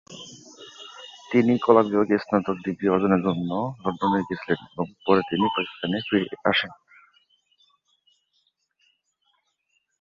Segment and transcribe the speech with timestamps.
[1.31, 3.51] তিনি কলা বিভাগে স্নাতক ডিগ্রি অর্জনের জন্য
[3.83, 6.71] লন্ডনে গিয়েছিলেন এবং পরে তিনি পাকিস্তানে ফিরে আসেন।